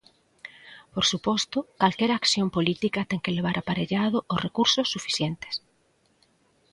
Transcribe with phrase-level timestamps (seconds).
[0.93, 5.53] Por suposto, calquera acción política ten que levar aparellado os recursos suficientes.